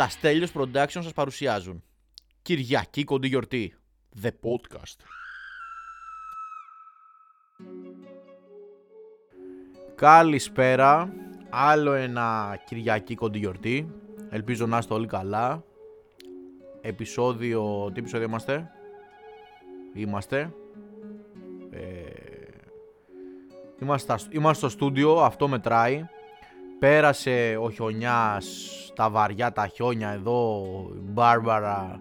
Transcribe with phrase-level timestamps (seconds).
[0.00, 1.82] Τα Στέλιος Production σας παρουσιάζουν.
[2.42, 3.74] Κυριακή κοντή γιορτή.
[4.22, 4.96] The Podcast.
[9.94, 11.12] Καλησπέρα.
[11.50, 13.94] Άλλο ένα Κυριακή κοντή γιορτή.
[14.30, 15.64] Ελπίζω να είστε όλοι καλά.
[16.80, 17.90] Επισόδιο...
[17.94, 18.70] Τι επεισόδιο είμαστε;
[19.94, 20.54] Είμαστε.
[21.70, 21.80] Ε...
[23.80, 25.20] Είμαστε, είμαστε στο στούντιο.
[25.20, 26.06] Αυτό μετράει
[26.80, 28.46] Πέρασε ο χιονιάς
[28.94, 30.64] τα βαριά, τα χιόνια εδώ,
[31.00, 32.00] Μπάρμπαρα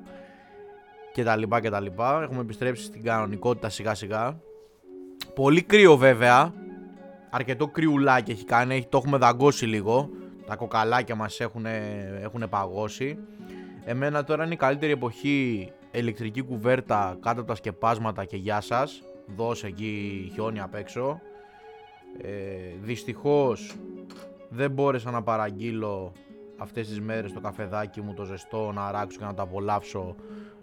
[1.13, 2.22] και τα λοιπά και τα λοιπά.
[2.23, 4.39] Έχουμε επιστρέψει στην κανονικότητα σιγά σιγά.
[5.36, 6.53] Πολύ κρύο βέβαια.
[7.30, 10.09] Αρκετό κρυουλάκι έχει κάνει, το έχουμε δαγκώσει λίγο.
[10.45, 11.66] Τα κοκαλάκια μας έχουν,
[12.22, 13.17] έχουν παγώσει.
[13.86, 19.03] Εμένα τώρα είναι η καλύτερη εποχή ηλεκτρική κουβέρτα κάτω από τα σκεπάσματα και γεια σας.
[19.36, 21.22] Δώσε εκεί χιόνι απ' έξω.
[22.22, 22.30] Ε,
[22.81, 23.75] δυστυχώς
[24.49, 26.12] δεν μπόρεσα να παραγγείλω
[26.58, 30.16] αυτές τις μέρες το καφεδάκι μου το ζεστό να αράξω και να το απολαύσω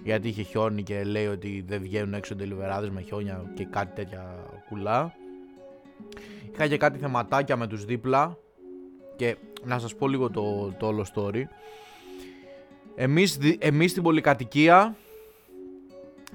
[0.03, 4.45] γιατί είχε χιόνι και λέει ότι δεν βγαίνουν έξω ντελιβεράδες με χιόνια και κάτι τέτοια
[4.69, 5.15] κουλά.
[6.53, 8.39] Είχα και κάτι θεματάκια με τους δίπλα
[9.17, 11.43] και να σας πω λίγο το, το όλο story.
[12.95, 14.97] Εμείς, εμείς στην πολυκατοικία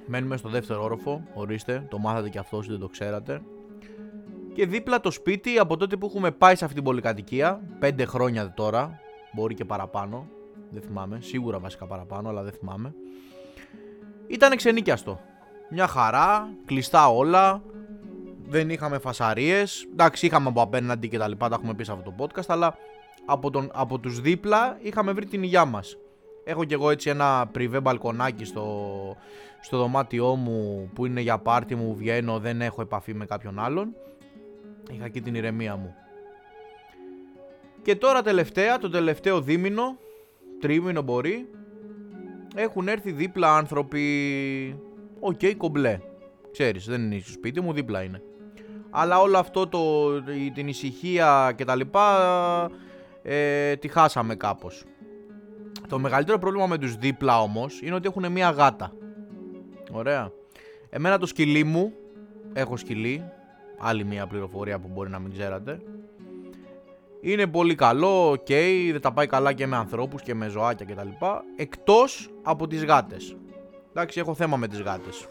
[0.05, 3.41] μένουμε στο δεύτερο όροφο, ορίστε, το μάθατε και αυτός δεν το ξέρατε.
[4.53, 8.53] Και δίπλα το σπίτι από τότε που έχουμε πάει σε αυτή την πολυκατοικία, πέντε χρόνια
[8.53, 8.99] τώρα,
[9.31, 10.27] Μπορεί και παραπάνω.
[10.69, 11.17] Δεν θυμάμαι.
[11.21, 12.93] Σίγουρα βασικά παραπάνω, αλλά δεν θυμάμαι.
[14.27, 15.19] Ήταν ξενίκιαστο.
[15.69, 17.61] Μια χαρά, κλειστά όλα.
[18.47, 19.87] Δεν είχαμε φασαρίες.
[19.91, 22.75] Εντάξει, είχαμε από απέναντι και τα λοιπά, τα έχουμε πει σε αυτό το podcast, αλλά
[23.25, 25.97] από, τον, από τους δίπλα είχαμε βρει την υγειά μας.
[26.43, 28.87] Έχω κι εγώ έτσι ένα πριβέ μπαλκονάκι στο,
[29.61, 33.95] στο δωμάτιό μου που είναι για πάρτι μου, βγαίνω, δεν έχω επαφή με κάποιον άλλον.
[34.89, 35.95] Είχα και την ηρεμία μου.
[37.81, 39.97] Και τώρα τελευταία, το τελευταίο δίμηνο,
[40.59, 41.49] τρίμηνο μπορεί,
[42.55, 44.01] έχουν έρθει δίπλα άνθρωποι.
[45.19, 45.99] OK, okay, κομπλέ.
[46.51, 48.21] Ξέρεις, δεν είναι στο σπίτι μου, δίπλα είναι.
[48.89, 50.11] Αλλά όλο αυτό το,
[50.53, 52.69] την ησυχία και τα λοιπά
[53.21, 54.83] ε, τη χάσαμε κάπως.
[55.87, 58.93] Το μεγαλύτερο πρόβλημα με τους δίπλα όμως είναι ότι έχουν μία γάτα.
[59.91, 60.31] Ωραία.
[60.89, 61.93] Εμένα το σκυλί μου,
[62.53, 63.23] έχω σκυλί,
[63.81, 65.81] άλλη μία πληροφορία που μπορεί να μην ξέρατε.
[67.21, 70.85] Είναι πολύ καλό, OK, okay, δεν τα πάει καλά και με ανθρώπους και με ζωάκια
[70.85, 71.07] κτλ.
[71.55, 73.35] Εκτός από τις γάτες.
[73.89, 75.27] Εντάξει, έχω θέμα με τις γάτες.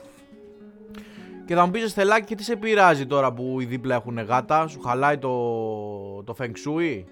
[1.44, 4.66] Και θα μου πεις Στελάκη και τι σε πειράζει τώρα που οι δίπλα έχουν γάτα,
[4.66, 5.30] σου χαλάει το,
[6.22, 7.04] το feng shui;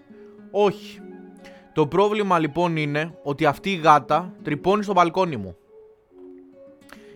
[0.51, 1.01] Όχι.
[1.73, 5.57] Το πρόβλημα λοιπόν είναι ότι αυτή η γάτα τρυπώνει στο μπαλκόνι μου.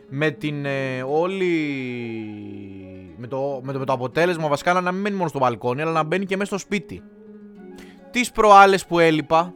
[0.08, 1.52] Με την ε, όλη...
[3.24, 5.92] Με το, με, το, με το αποτέλεσμα βασικά να μην μένει μόνο στο μπαλκόνι αλλά
[5.92, 7.02] να μπαίνει και μέσα στο σπίτι
[8.10, 9.54] τις προάλλες που έλειπα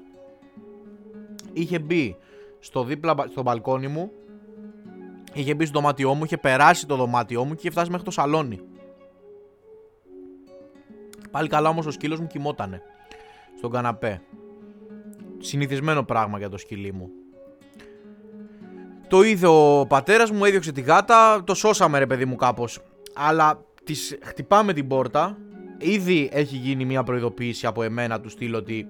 [1.52, 2.16] είχε μπει
[2.58, 4.10] στο δίπλα στο μπαλκόνι μου
[5.32, 8.10] είχε μπει στο δωμάτιό μου, είχε περάσει το δωμάτιό μου και είχε φτάσει μέχρι το
[8.10, 8.60] σαλόνι.
[11.30, 12.82] Πάλι καλά όμως ο σκύλος μου κοιμότανε
[13.56, 14.22] στον καναπέ.
[15.38, 17.10] Συνηθισμένο πράγμα για το σκυλί μου.
[19.08, 22.80] Το είδε ο πατέρας μου, έδιωξε τη γάτα, το σώσαμε ρε παιδί μου κάπως.
[23.16, 25.38] Αλλά της χτυπάμε την πόρτα.
[25.78, 28.88] Ήδη έχει γίνει μια προειδοποίηση από εμένα του στυλ ότι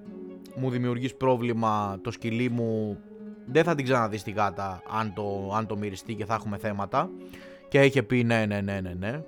[0.55, 2.99] μου δημιουργείς πρόβλημα το σκυλί μου.
[3.45, 7.09] Δεν θα την ξαναδείς στη γάτα αν το, αν το μυριστεί και θα έχουμε θέματα.
[7.69, 9.23] Και είχε πει ναι ναι ναι ναι ναι.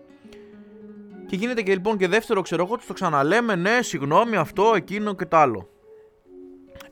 [1.28, 5.26] Και γίνεται και λοιπόν και δεύτερο ξέρω εγώ το ξαναλέμε ναι συγγνώμη αυτό εκείνο και
[5.26, 5.70] το άλλο.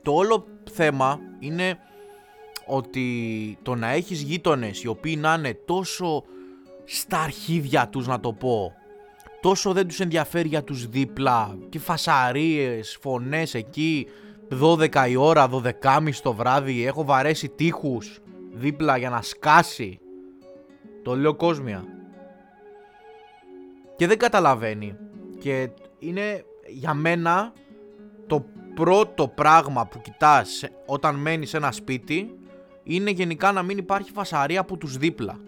[0.01, 1.77] Το όλο θέμα είναι
[2.65, 6.23] ότι το να έχεις γείτονες οι οποίοι να είναι τόσο
[6.89, 8.73] στα αρχίδια τους να το πω.
[9.41, 11.57] Τόσο δεν τους ενδιαφέρει για τους δίπλα.
[11.69, 14.07] Και φασαρίες, φωνές εκεί.
[14.49, 16.85] 12 η ώρα, 12.30 το βράδυ.
[16.85, 18.19] Έχω βαρέσει τείχους
[18.53, 19.99] δίπλα για να σκάσει.
[21.03, 21.83] Το λέω κόσμια.
[23.95, 24.95] Και δεν καταλαβαίνει.
[25.39, 27.53] Και είναι για μένα
[28.27, 32.39] το πρώτο πράγμα που κοιτάς όταν μένεις σε ένα σπίτι
[32.83, 35.39] είναι γενικά να μην υπάρχει φασαρία από τους δίπλα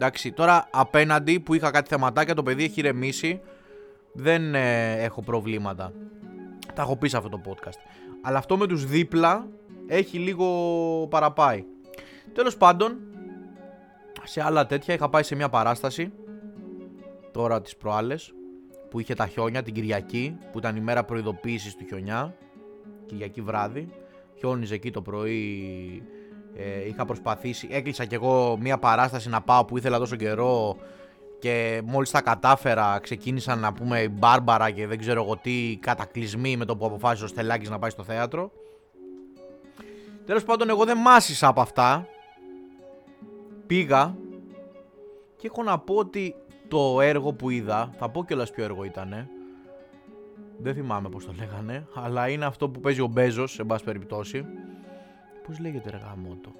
[0.00, 3.40] Εντάξει, τώρα απέναντι που είχα κάτι θεματάκια, το παιδί έχει ρεμίσει.
[4.12, 5.92] Δεν ε, έχω προβλήματα.
[6.74, 7.78] Τα έχω πει σε αυτό το podcast.
[8.22, 9.46] Αλλά αυτό με τους δίπλα
[9.86, 10.46] έχει λίγο
[11.10, 11.64] παραπάει.
[12.32, 12.96] Τέλος πάντων,
[14.24, 16.12] σε άλλα τέτοια είχα πάει σε μια παράσταση
[17.32, 18.32] τώρα τις προάλλες
[18.90, 22.34] που είχε τα χιόνια την Κυριακή που ήταν η μέρα προειδοποίησης του χιονιά
[23.06, 23.88] Κυριακή βράδυ
[24.38, 26.02] χιόνιζε εκεί το πρωί
[26.60, 30.76] ε, είχα προσπαθήσει, έκλεισα κι εγώ μια παράσταση να πάω που ήθελα τόσο καιρό
[31.38, 36.56] και μόλις τα κατάφερα ξεκίνησαν να πούμε η Μπάρμπαρα και δεν ξέρω εγώ τι κατακλυσμοί
[36.56, 38.50] με το που αποφάσισε ο Στελάκης να πάει στο θέατρο.
[40.26, 42.06] Τέλος πάντων εγώ δεν μάσησα από αυτά.
[43.66, 44.16] Πήγα
[45.36, 46.34] και έχω να πω ότι
[46.68, 49.28] το έργο που είδα, θα πω κιόλας ποιο έργο ήτανε,
[50.58, 54.44] δεν θυμάμαι πώς το λέγανε, αλλά είναι αυτό που παίζει ο Μπέζος, σε μπάση περιπτώσει.
[55.48, 56.52] Πώς λέγεται ρε γαμότο.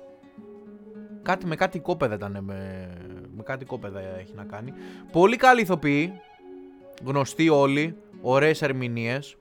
[1.23, 2.89] Κάτι με κάτι κόπεδα ήταν, με,
[3.37, 4.73] με κάτι κόπεδα έχει να κάνει.
[5.13, 6.21] Πολύ καλή ηθοποιοί,
[7.05, 9.37] γνωστοί όλοι, ωραίες ερμηνείες,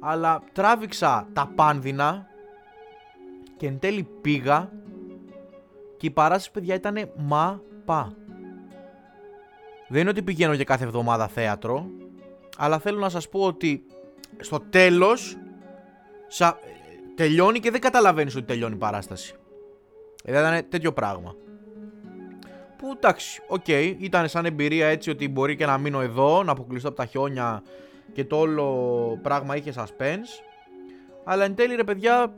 [0.00, 2.26] αλλά τράβηξα τα πάνδεινα
[3.56, 4.70] και εν τέλει πήγα
[5.96, 8.16] και η παράσταση παιδιά ήταν μάπα.
[9.88, 11.86] Δεν είναι ότι πηγαίνω για κάθε εβδομάδα θέατρο,
[12.56, 13.86] αλλά θέλω να σας πω ότι
[14.40, 15.36] στο τέλος
[16.26, 16.46] σα...
[17.14, 19.34] τελειώνει και δεν καταλαβαίνεις ότι τελειώνει η παράσταση.
[20.24, 21.34] Δηλαδή ήταν τέτοιο πράγμα.
[22.78, 26.52] Που εντάξει, OK, okay, ήταν σαν εμπειρία έτσι ότι μπορεί και να μείνω εδώ, να
[26.52, 27.62] αποκλειστώ από τα χιόνια
[28.12, 30.44] και το όλο πράγμα είχε suspense.
[31.24, 32.34] Αλλά εν τέλει ρε παιδιά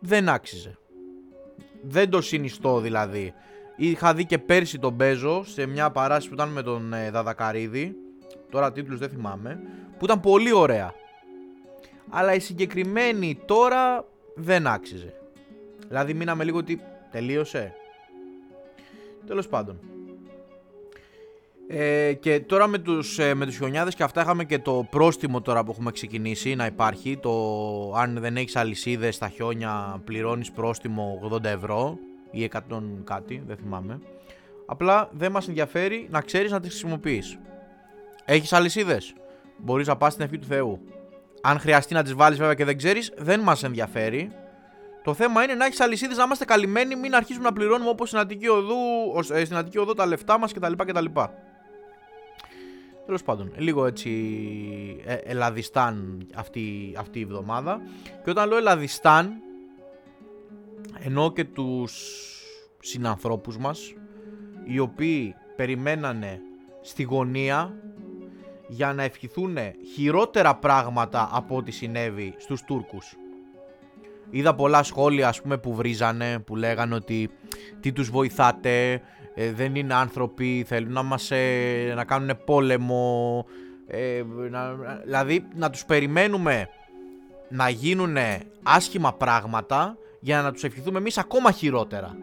[0.00, 0.78] δεν άξιζε.
[1.82, 3.34] Δεν το συνιστώ δηλαδή.
[3.76, 7.96] Είχα δει και πέρσι τον Μπέζο σε μια παράσταση που ήταν με τον ε, Δαδακαρίδη.
[8.50, 9.60] Τώρα τίτλους δεν θυμάμαι.
[9.98, 10.94] Που ήταν πολύ ωραία.
[12.10, 14.04] Αλλά η συγκεκριμένη τώρα
[14.34, 15.14] δεν άξιζε.
[15.88, 16.80] Δηλαδή μείναμε λίγο ότι
[17.10, 17.74] τελείωσε.
[19.26, 19.78] Τέλος πάντων.
[21.68, 25.40] Ε, και τώρα με τους, ε, με τους χιονιάδες και αυτά είχαμε και το πρόστιμο
[25.40, 27.32] τώρα που έχουμε ξεκινήσει να υπάρχει το
[27.96, 31.98] αν δεν έχεις αλυσίδες στα χιόνια πληρώνεις πρόστιμο 80 ευρώ
[32.30, 34.00] ή 100 κάτι, δεν θυμάμαι
[34.66, 37.38] απλά δεν μας ενδιαφέρει να ξέρεις να τις χρησιμοποιείς
[38.24, 39.14] έχεις αλυσίδες
[39.56, 40.80] μπορείς να πας στην ευχή του Θεού
[41.46, 44.32] αν χρειαστεί να τις βάλεις βέβαια και δεν ξέρεις δεν μας ενδιαφέρει
[45.04, 48.20] το θέμα είναι να έχεις αλυσίδες, να είμαστε καλυμμένοι, μην αρχίσουμε να πληρώνουμε όπως στην
[48.20, 48.74] Αττική Οδού,
[49.32, 50.72] ε, στην Αττική Οδό τα λεφτά μας κτλ.
[50.76, 51.04] κτλ.
[53.06, 54.10] Τέλος πάντων, λίγο έτσι
[55.04, 57.80] ε, Ελλαδιστάν αυτή, αυτή η εβδομάδα.
[58.24, 59.32] Και όταν λέω Ελλαδιστάν,
[60.98, 61.92] εννοώ και τους
[62.80, 63.94] συνανθρώπους μας,
[64.64, 66.40] οι οποίοι περιμένανε
[66.82, 67.74] στη γωνία
[68.74, 69.56] για να ευχηθούν
[69.94, 73.16] χειρότερα πράγματα από ό,τι συνέβη στους Τούρκους.
[74.30, 77.30] Είδα πολλά σχόλια ας πούμε που βρίζανε, που λέγανε ότι
[77.80, 79.00] τι τους βοηθάτε,
[79.34, 83.46] ε, δεν είναι άνθρωποι, θέλουν να μας ε, να κάνουν πόλεμο,
[83.86, 84.74] ε, να,
[85.04, 86.68] δηλαδή να τους περιμένουμε
[87.48, 88.16] να γίνουν
[88.62, 92.16] άσχημα πράγματα για να τους ευχηθούμε εμείς ακόμα χειρότερα.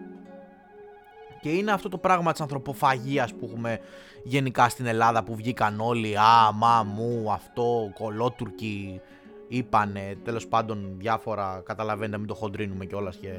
[1.41, 3.79] Και είναι αυτό το πράγμα της ανθρωποφαγίας που έχουμε
[4.23, 9.01] γενικά στην Ελλάδα που βγήκαν όλοι «Α, μα, μου, αυτό, κολότουρκοι»
[9.47, 13.33] είπανε τέλος πάντων διάφορα, καταλαβαίνετε μην το χοντρίνουμε κιόλας και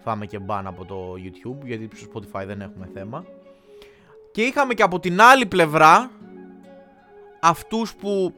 [0.00, 3.24] φάμε και μπαν από το YouTube γιατί στο Spotify δεν έχουμε θέμα.
[4.30, 6.10] Και είχαμε και από την άλλη πλευρά
[7.40, 8.34] αυτούς που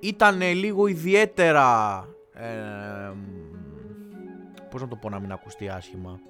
[0.00, 1.98] ήταν λίγο ιδιαίτερα...
[2.32, 3.12] Ε,
[4.70, 6.20] πώς να το πω να μην ακουστεί άσχημα.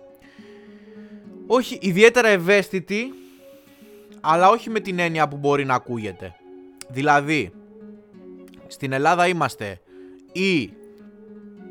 [1.50, 3.15] Όχι, ιδιαίτερα ευαίσθητοι,
[4.21, 6.35] αλλά όχι με την έννοια που μπορεί να ακούγεται.
[6.89, 7.53] Δηλαδή,
[8.67, 9.81] στην Ελλάδα είμαστε
[10.33, 10.73] ή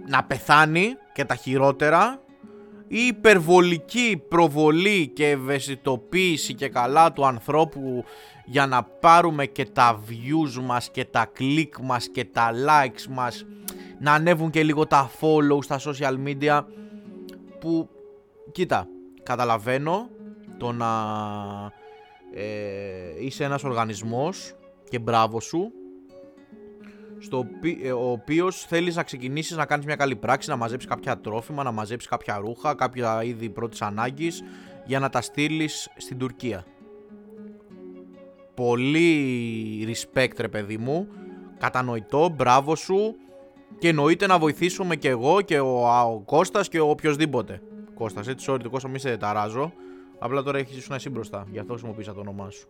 [0.08, 2.22] να πεθάνει και τα χειρότερα
[2.88, 8.04] η υπερβολική προβολή και ευαισθητοποίηση και καλά του ανθρώπου
[8.46, 13.46] για να πάρουμε και τα views μας και τα click μας και τα likes μας
[14.00, 16.64] να ανέβουν και λίγο τα follow στα social media
[17.60, 17.90] που
[18.52, 18.88] κοίτα
[19.28, 20.10] καταλαβαίνω
[20.58, 20.92] το να
[22.34, 22.44] ε,
[23.20, 24.54] είσαι ένας οργανισμός
[24.90, 25.72] και μπράβο σου
[27.20, 27.48] στο
[27.84, 31.64] ε, ο οποίος θέλεις να ξεκινήσεις να κάνεις μια καλή πράξη, να μαζέψεις κάποια τρόφιμα,
[31.64, 34.44] να μαζέψεις κάποια ρούχα, κάποια είδη πρώτης ανάγκης
[34.86, 36.66] για να τα στείλεις στην Τουρκία.
[38.54, 41.08] Πολύ respect, ρε παιδί μου.
[41.58, 43.16] Κατανοητό, μπράβο σου.
[43.80, 47.62] Και εννοείται να βοηθήσουμε και εγώ και ο, ο Κώστας και ο οποιοδήποτε.
[47.98, 49.74] Κώστας, έτσι, sorry, το Κώστα μη σε ταράζω.
[50.20, 51.48] Απλά τώρα έχει ήσουν εσύ μπροστά.
[51.52, 52.68] Γι' αυτό χρησιμοποίησα το όνομά σου.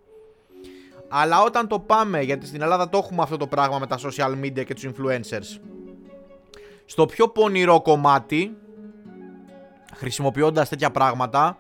[1.08, 4.46] Αλλά όταν το πάμε, γιατί στην Ελλάδα το έχουμε αυτό το πράγμα με τα social
[4.46, 5.60] media και τους influencers.
[6.86, 8.58] Στο πιο πονηρό κομμάτι,
[9.96, 11.58] χρησιμοποιώντας τέτοια πράγματα,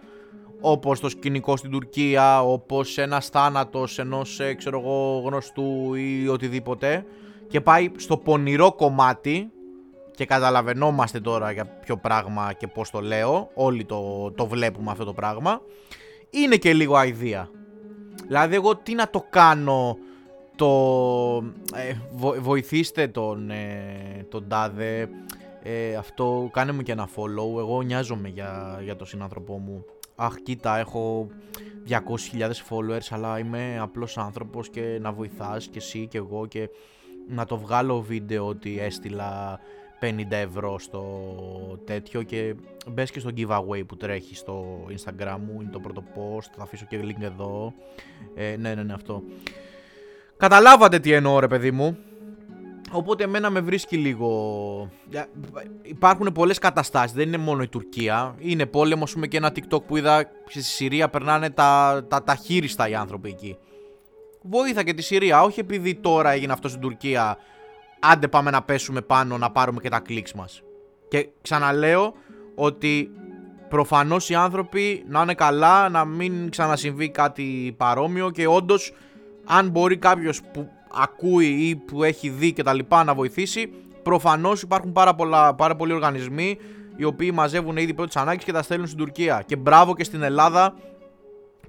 [0.61, 7.05] όπως το σκηνικό στην Τουρκία, όπως ένας θάνατος ενός ε, ξέρω εγώ, γνωστού ή οτιδήποτε,
[7.47, 9.51] και πάει στο πονηρό κομμάτι,
[10.17, 15.03] και καταλαβαίνόμαστε τώρα για ποιο πράγμα και πώς το λέω, όλοι το, το βλέπουμε αυτό
[15.03, 15.61] το πράγμα,
[16.29, 17.49] είναι και λίγο αηδία.
[18.27, 19.97] Δηλαδή εγώ τι να το κάνω
[20.55, 20.71] το
[21.73, 21.93] ε,
[22.39, 25.09] βοηθήστε τον, ε, τον τάδε.
[25.63, 27.59] Ε, αυτό κάνε μου και ένα follow.
[27.59, 29.85] Εγώ νοιάζομαι για, για τον συνάνθρωπό μου.
[30.15, 31.27] Αχ κοίτα έχω
[31.89, 31.97] 200.000
[32.39, 36.69] followers αλλά είμαι απλός άνθρωπος και να βοηθάς και εσύ και εγώ και
[37.27, 39.59] να το βγάλω βίντεο ότι έστειλα
[40.01, 41.03] 50 ευρώ στο
[41.85, 42.55] τέτοιο και
[42.87, 46.85] μπες και στο giveaway που τρέχει στο instagram μου, είναι το πρώτο post, θα αφήσω
[46.89, 47.73] και link εδώ,
[48.35, 49.23] ε, ναι ναι ναι αυτό.
[50.37, 51.97] Καταλάβατε τι εννοώ ρε παιδί μου,
[52.91, 54.89] Οπότε εμένα με βρίσκει λίγο.
[55.81, 57.11] Υπάρχουν πολλές καταστάσεις.
[57.11, 58.35] Δεν είναι μόνο η Τουρκία.
[58.39, 62.35] Είναι πόλεμο, ας πούμε, και ένα TikTok που είδα στη Συρία περνάνε τα, τα, τα
[62.35, 63.57] χείριστα οι άνθρωποι εκεί.
[64.41, 65.41] Βοήθα και τη Συρία.
[65.43, 67.37] Όχι επειδή τώρα έγινε αυτό στην Τουρκία.
[67.99, 70.61] Άντε πάμε να πέσουμε πάνω να πάρουμε και τα κλικς μας.
[71.07, 72.13] Και ξαναλέω
[72.55, 73.11] ότι
[73.69, 78.93] προφανώς οι άνθρωποι να είναι καλά, να μην ξανασυμβεί κάτι παρόμοιο και όντως
[79.45, 83.71] αν μπορεί κάποιος που ακούει ή που έχει δει και τα λοιπά να βοηθήσει,
[84.03, 86.57] προφανώς υπάρχουν πάρα, πολλά, πάρα πολλοί οργανισμοί
[86.95, 89.43] οι οποίοι μαζεύουν ήδη πρώτη ανάγκη και τα στέλνουν στην Τουρκία.
[89.45, 90.75] Και μπράβο και στην Ελλάδα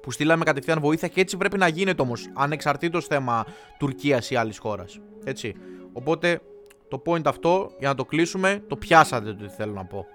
[0.02, 3.46] που στείλαμε κατευθείαν βοήθεια και έτσι πρέπει να γίνεται όμως, ανεξαρτήτως θέμα
[3.78, 5.00] Τουρκίας ή άλλης χώρας.
[5.24, 5.54] Έτσι.
[5.92, 6.40] Οπότε
[6.88, 10.06] το point αυτό, για να το κλείσουμε, το πιάσατε το τι θέλω να πω.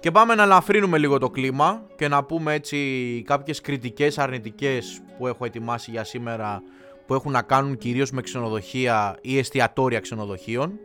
[0.00, 5.26] Και πάμε να ελαφρύνουμε λίγο το κλίμα και να πούμε έτσι κάποιες κριτικές αρνητικές που
[5.26, 6.62] έχω ετοιμάσει για σήμερα
[7.06, 10.78] που έχουν να κάνουν κυρίως με ξενοδοχεία ή εστιατόρια ξενοδοχείων.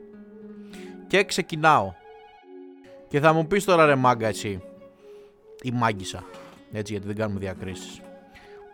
[1.07, 1.93] Και ξεκινάω.
[3.07, 4.61] Και θα μου πεις τώρα ρε μάγκα έτσι,
[5.61, 6.23] η μάγκησα,
[6.71, 8.01] έτσι γιατί δεν κάνουμε διακρίσεις.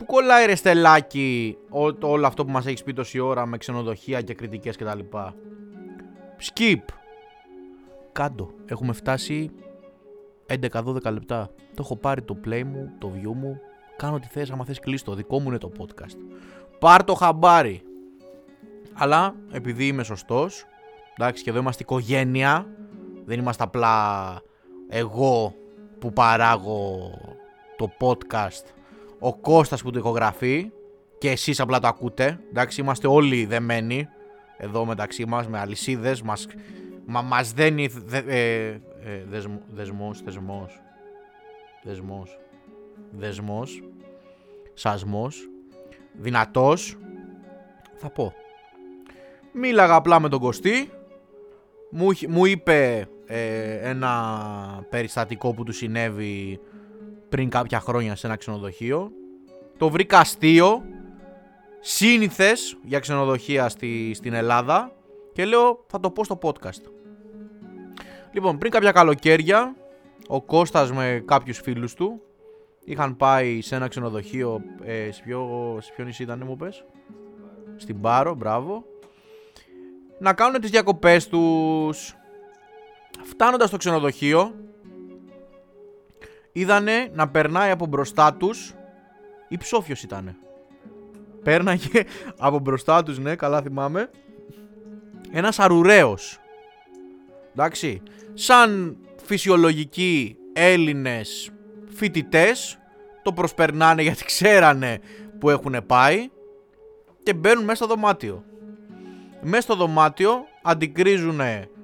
[0.02, 1.58] Πού κολλάει ρε στελάκι
[2.00, 5.00] όλο αυτό που μας έχεις πει τόση ώρα με ξενοδοχεία και κριτικές κτλ.
[6.42, 6.84] Skip.
[8.12, 8.54] Κάντο.
[8.66, 9.52] Έχουμε φτάσει
[10.48, 11.50] 11-12 λεπτά.
[11.58, 13.60] Το έχω πάρει το play μου, το view μου.
[13.98, 15.14] Κάνω τι θες, άμα θες κλείστο.
[15.14, 16.18] Δικό μου είναι το podcast.
[16.80, 17.82] Πάρ το χαμπάρι.
[18.94, 20.66] Αλλά επειδή είμαι σωστός,
[21.18, 22.68] εντάξει και εδώ είμαστε οικογένεια,
[23.26, 24.42] δεν είμαστε απλά
[24.90, 25.56] εγώ
[26.00, 27.12] που παράγω
[27.78, 28.81] το podcast,
[29.24, 30.72] ο Κώστας που το ηχογραφεί
[31.18, 34.08] και εσείς απλά το ακούτε, εντάξει είμαστε όλοι δεμένοι
[34.58, 36.48] εδώ μεταξύ μας με αλυσίδες, μας,
[37.06, 38.80] μα, μας δένει δε, ε, ε,
[39.30, 40.82] δεσμο, δεσμός, θεσμός,
[41.84, 42.40] δεσμός,
[43.12, 43.84] δεσμός,
[44.74, 45.50] σασμός,
[46.14, 46.98] δυνατός,
[47.96, 48.34] θα πω.
[49.54, 50.90] Μίλαγα απλά με τον Κωστή,
[51.90, 56.60] μου, μου είπε ε, ένα περιστατικό που του συνέβη
[57.32, 59.12] πριν κάποια χρόνια σε ένα ξενοδοχείο.
[59.78, 60.84] Το βρήκα αστείο,
[61.80, 64.92] σύνηθες για ξενοδοχεία στη, στην Ελλάδα
[65.34, 66.92] και λέω θα το πω στο podcast.
[68.32, 69.76] Λοιπόν, πριν κάποια καλοκαίρια,
[70.28, 72.22] ο Κώστας με κάποιους φίλους του
[72.84, 76.86] είχαν πάει σε ένα ξενοδοχείο, ε, σε, ποιο, σε ποιο νησί ήταν μου πες,
[77.76, 78.86] στην Πάρο, μπράβο,
[80.20, 82.16] να κάνουν τις διακοπές τους.
[83.24, 84.56] Φτάνοντας στο ξενοδοχείο,
[86.52, 88.74] είδανε να περνάει από μπροστά τους,
[89.48, 90.36] ή ψόφιος ήτανε.
[91.44, 92.04] Πέρναγε
[92.38, 94.10] από μπροστά τους, ναι, καλά θυμάμαι,
[95.32, 96.40] ένας αρουραίος.
[97.52, 98.02] Εντάξει,
[98.34, 101.52] σαν φυσιολογικοί Έλληνες
[101.96, 102.80] φοιτητές
[103.24, 105.00] το προσπερνάνε γιατί ξέρανε
[105.40, 106.30] που έχουν πάει
[107.24, 108.44] και μπαίνουν μέσα στο δωμάτιο.
[109.42, 111.40] Μέσα στο δωμάτιο αντικρίζουν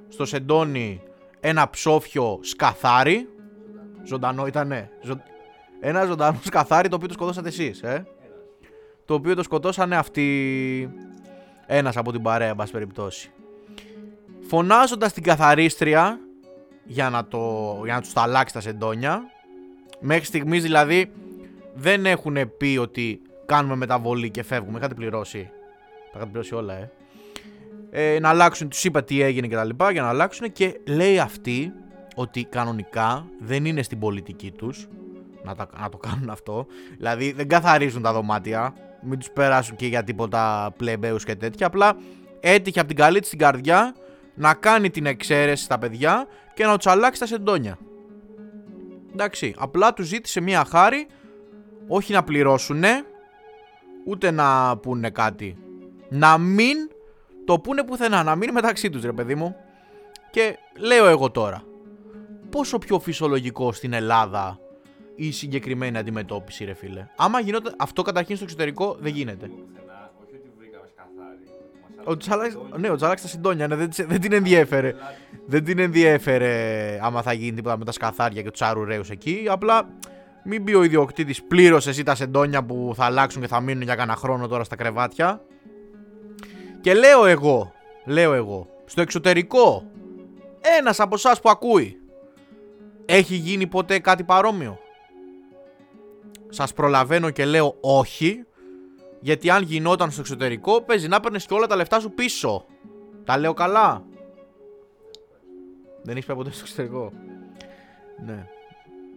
[0.07, 1.01] στο σεντόνι
[1.39, 3.29] ένα ψόφιο σκαθάρι.
[4.07, 4.89] Ζωντανό ήτανε.
[5.79, 8.07] Ένα ζωντανό σκαθάρι το οποίο το σκοτώσατε εσείς, ε.
[9.05, 10.89] Το οποίο το σκοτώσανε αυτοί.
[11.65, 13.31] Ένας από την παρέα, εν περιπτώσει.
[14.47, 16.19] Φωνάζοντας την καθαρίστρια
[16.83, 17.39] για να, το,
[17.83, 19.21] για να τους τα αλλάξει τα σεντόνια
[19.99, 21.11] Μέχρι στιγμής δηλαδή
[21.73, 24.77] δεν έχουν πει ότι κάνουμε μεταβολή και φεύγουμε.
[24.77, 25.49] Είχατε πληρώσει.
[26.03, 26.91] Τα είχατε πληρώσει όλα, ε.
[27.91, 31.19] ε να αλλάξουν, τους είπα τι έγινε και τα λοιπά για να αλλάξουν και λέει
[31.19, 31.73] αυτή
[32.19, 34.87] ότι κανονικά δεν είναι στην πολιτική τους
[35.43, 36.65] να, να το κάνουν αυτό.
[36.97, 41.67] Δηλαδή δεν καθαρίζουν τα δωμάτια, μην τους περάσουν και για τίποτα πλεμπέους και τέτοια.
[41.67, 41.97] Απλά
[42.39, 43.95] έτυχε από την καλή της την καρδιά
[44.33, 47.77] να κάνει την εξαίρεση στα παιδιά και να του αλλάξει τα σεντόνια.
[49.11, 51.07] Εντάξει, απλά τους ζήτησε μία χάρη,
[51.87, 53.05] όχι να πληρώσουνε,
[54.05, 55.57] ούτε να πούνε κάτι.
[56.09, 56.77] Να μην
[57.45, 59.55] το πούνε πουθενά, να μην μεταξύ τους ρε παιδί μου.
[60.31, 61.63] Και λέω εγώ τώρα,
[62.49, 64.59] πόσο πιο φυσιολογικό στην Ελλάδα
[65.15, 69.49] η συγκεκριμένη αντιμετώπιση ρε φίλε; Άμα γινόταν αυτό καταρχήν στο εξωτερικό δεν γίνεται.
[72.03, 74.93] Ο Τσάλαξ, ναι, ο Τσάλαξ τα συντόνια, ναι, δεν, δεν την ενδιέφερε.
[75.45, 79.45] δεν την ενδιέφερε άμα θα γίνει τίποτα με τα σκαθάρια και τους αρουραίους εκεί.
[79.49, 79.89] Απλά
[80.43, 83.95] μην πει ο ιδιοκτήτης πλήρωσε εσύ τα σεντόνια που θα αλλάξουν και θα μείνουν για
[83.95, 85.41] κανένα χρόνο τώρα στα κρεβάτια.
[86.81, 87.73] Και λέω εγώ,
[88.05, 89.91] λέω εγώ, στο εξωτερικό,
[90.79, 91.99] ένας από εσάς που ακούει,
[93.09, 94.79] έχει γίνει ποτέ κάτι παρόμοιο;
[96.49, 98.45] Σας προλαβαίνω και λέω όχι,
[99.19, 102.65] γιατί αν γινόταν στο εξωτερικό, παίζει να παίρνεις και όλα τα λεφτά σου πίσω.
[103.23, 104.05] Τα λέω καλά;
[106.03, 107.11] Δεν έχεις πάει ποτέ στο εξωτερικό;
[108.25, 108.47] Ναι.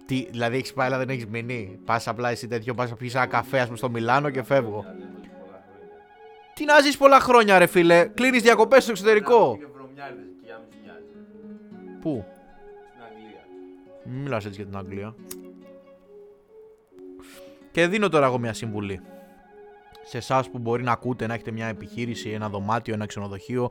[0.06, 3.26] Τι, δηλαδή έχεις πάει, αλλά δεν έχεις μείνει; Πας απλά εσύ τέτοιο, πας πει ένα
[3.26, 4.84] καφέ, ας πούμε, στο Μιλάνο και φεύγω.
[6.54, 9.58] Τι να ζεις πολλά χρόνια, ρε φίλε; Κλείνεις διακοπές στο εξωτερικό.
[12.00, 12.24] Πού;
[14.10, 15.14] Μην μιλάς έτσι για την Αγγλία.
[17.70, 19.00] Και δίνω τώρα εγώ μια συμβουλή.
[20.02, 23.70] Σε εσάς που μπορεί να ακούτε να έχετε μια επιχείρηση, ένα δωμάτιο, ένα ξενοδοχείο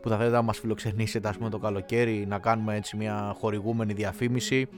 [0.00, 3.92] που θα θέλετε να μας φιλοξενήσετε, ας πούμε, το καλοκαίρι, να κάνουμε έτσι μια χορηγούμενη
[3.92, 4.68] διαφήμιση.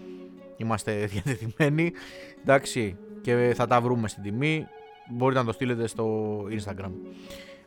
[0.56, 1.92] Είμαστε διατεθειμένοι.
[2.40, 4.66] Εντάξει, και θα τα βρούμε στην τιμή.
[5.10, 6.90] Μπορείτε να το στείλετε στο Instagram.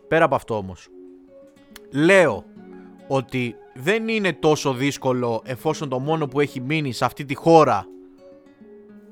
[0.08, 0.90] Πέρα από αυτό όμως,
[1.92, 2.46] λέω
[3.08, 7.86] ότι δεν είναι τόσο δύσκολο εφόσον το μόνο που έχει μείνει σε αυτή τη χώρα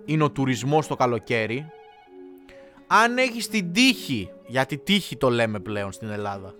[0.05, 1.71] είναι ο τουρισμός το καλοκαίρι.
[2.87, 6.55] Αν έχεις την τύχη, γιατί τύχη το λέμε πλέον στην Ελλάδα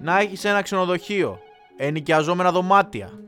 [0.00, 1.38] να έχεις ένα ξενοδοχείο,
[1.76, 3.20] ενοικιαζόμενα δωμάτια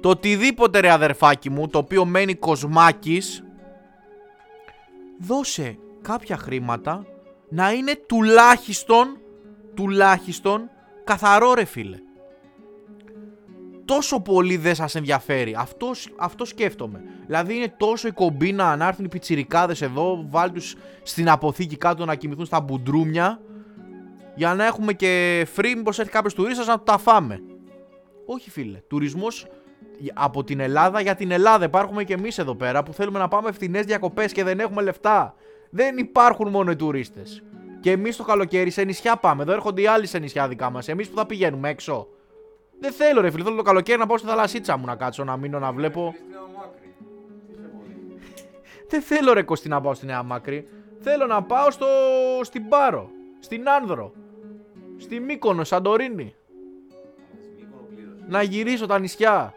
[0.00, 3.44] το οτιδήποτε ρε αδερφάκι μου το οποίο μένει κοσμάκης
[5.20, 7.06] δώσε κάποια χρήματα
[7.48, 9.18] να είναι τουλάχιστον
[9.74, 10.70] τουλάχιστον
[11.04, 11.98] καθαρό ρε φίλε
[13.86, 15.54] τόσο πολύ δεν σας ενδιαφέρει.
[15.58, 17.00] Αυτό, αυτό σκέφτομαι.
[17.26, 22.04] Δηλαδή είναι τόσο η κομπίνα να έρθουν οι πιτσιρικάδες εδώ, βάλει τους στην αποθήκη κάτω
[22.04, 23.40] να κοιμηθούν στα μπουντρούμια
[24.34, 27.40] για να έχουμε και free μήπως έρθει κάποιος τουρίστας να τα φάμε.
[28.26, 29.46] Όχι φίλε, τουρισμός
[30.14, 31.64] από την Ελλάδα για την Ελλάδα.
[31.64, 35.34] Υπάρχουμε και εμείς εδώ πέρα που θέλουμε να πάμε φθηνές διακοπές και δεν έχουμε λεφτά.
[35.70, 37.42] Δεν υπάρχουν μόνο οι τουρίστες.
[37.80, 39.42] Και εμείς το καλοκαίρι σε νησιά πάμε.
[39.42, 40.88] Εδώ έρχονται οι άλλοι σε νησιά δικά μας.
[40.88, 42.08] Εμείς που θα πηγαίνουμε έξω.
[42.80, 45.36] Δεν θέλω ρε φίλε, θέλω το καλοκαίρι να πάω στη θαλασσίτσα μου να κάτσω να
[45.36, 46.14] μείνω να βλέπω.
[48.88, 50.68] Δεν θέλω ρε Κωστή να πάω στη Νέα Μάκρη.
[51.00, 51.86] Θέλω να πάω στο...
[52.42, 54.12] στην Πάρο, στην Άνδρο,
[54.96, 56.34] στη Μύκονο, Σαντορίνη.
[58.28, 59.54] Να γυρίσω τα νησιά.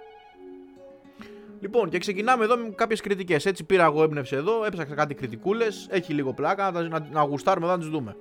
[1.59, 3.45] Λοιπόν, και ξεκινάμε εδώ με κάποιες κριτικές.
[3.45, 5.87] Έτσι πήρα εγώ έμπνευση εδώ, έψαξα κάτι κριτικούλες.
[5.89, 8.17] Έχει λίγο πλάκα, να, να, να γουστάρουμε εδώ να τις δούμε.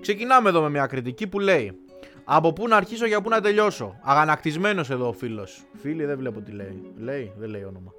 [0.00, 1.78] Ξεκινάμε εδώ με μια κριτική που λέει
[2.30, 3.98] από πού να αρχίσω για πού να τελειώσω.
[4.02, 5.64] Αγανακτισμένος εδώ ο φίλος.
[5.80, 6.92] Φίλοι, δεν βλέπω τι λέει.
[6.98, 7.92] Λέει, δεν λέει όνομα.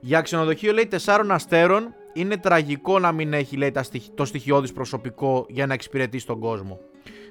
[0.00, 1.94] Για ξενοδοχείο λέει 4 αστέρων.
[2.12, 3.72] Είναι τραγικό να μην έχει λέει,
[4.14, 6.80] το στοιχειώδης προσωπικό για να εξυπηρετήσει τον κόσμο.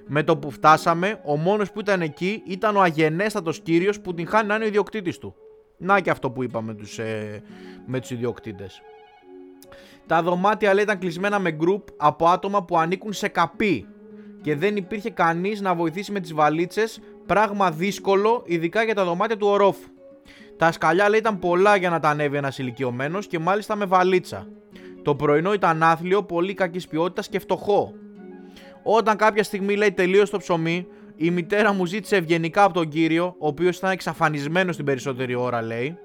[0.07, 4.27] Με το που φτάσαμε, ο μόνος που ήταν εκεί ήταν ο αγενέστατος κύριος που την
[4.27, 5.35] χάνει να είναι ο ιδιοκτήτης του.
[5.77, 7.41] Να και αυτό που είπαμε τους, ε,
[7.85, 8.81] με τους ιδιοκτήτες.
[10.05, 13.87] Τα δωμάτια λέει ήταν κλεισμένα με γκρουπ από άτομα που ανήκουν σε καπί
[14.41, 19.37] και δεν υπήρχε κανείς να βοηθήσει με τις βαλίτσες, πράγμα δύσκολο ειδικά για τα δωμάτια
[19.37, 19.89] του ορόφου.
[20.57, 24.47] Τα σκαλιά λέει ήταν πολλά για να τα ανέβει ένας ηλικιωμένος και μάλιστα με βαλίτσα.
[25.03, 27.93] Το πρωινό ήταν άθλιο, πολύ κακής ποιότητας και φτωχό.
[28.83, 33.35] Όταν κάποια στιγμή λέει τελείωσε το ψωμί, η μητέρα μου ζήτησε ευγενικά από τον κύριο,
[33.39, 35.97] ο οποίος ήταν εξαφανισμένος την περισσότερη ώρα, λέει.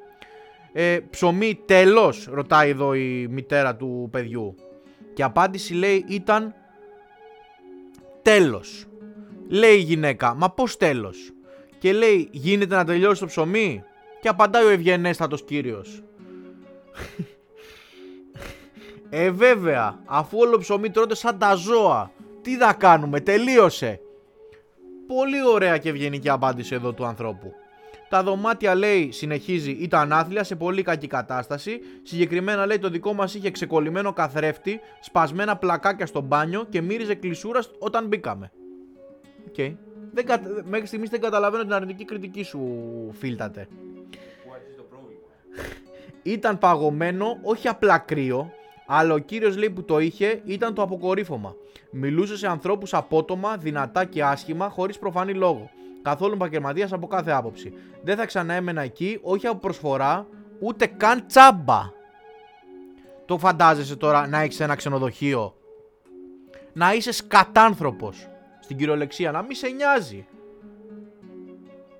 [0.72, 4.54] Ε, ψωμί τέλος, ρωτάει εδώ η μητέρα του παιδιού.
[5.14, 6.54] Και απάντηση λέει ήταν
[8.24, 8.84] τέλος.
[9.48, 11.32] Λέει η γυναίκα, μα πώς τέλος.
[11.78, 13.82] Και λέει, γίνεται να τελειώσει το ψωμί.
[14.20, 16.02] Και απαντάει ο ευγενέστατος κύριος.
[19.10, 22.12] ε βέβαια, αφού όλο ψωμί τρώτε σαν τα ζώα.
[22.42, 24.00] Τι θα κάνουμε, τελείωσε.
[25.06, 27.52] Πολύ ωραία και ευγενική απάντηση εδώ του ανθρώπου.
[28.14, 31.80] Τα δωμάτια λέει, συνεχίζει, ήταν άθλια σε πολύ κακή κατάσταση.
[32.02, 37.62] Συγκεκριμένα λέει το δικό μας είχε ξεκολλημένο καθρέφτη, σπασμένα πλακάκια στο μπάνιο και μύριζε κλεισούρα
[37.78, 38.50] όταν μπήκαμε.
[39.48, 39.54] OK.
[39.56, 39.74] Okay.
[40.12, 40.24] Δεν
[40.64, 42.60] Μέχρι στιγμής δεν καταλαβαίνω την αρνητική κριτική σου,
[43.12, 43.68] φίλτατε.
[46.22, 48.50] Ήταν παγωμένο, όχι απλά κρύο,
[48.86, 51.54] αλλά ο κύριος λέει που το είχε ήταν το αποκορύφωμα.
[51.90, 55.70] Μιλούσε σε ανθρώπους απότομα, δυνατά και άσχημα, χωρίς προφανή λόγο
[56.04, 57.72] καθόλου επαγγελματίας από κάθε άποψη.
[58.02, 60.26] Δεν θα ξαναέμενα εκεί, όχι από προσφορά,
[60.60, 61.92] ούτε καν τσάμπα.
[63.24, 65.54] Το φαντάζεσαι τώρα να έχεις ένα ξενοδοχείο,
[66.72, 68.28] να είσαι σκατάνθρωπος
[68.60, 70.26] στην κυριολεξία, να μην σε νοιάζει.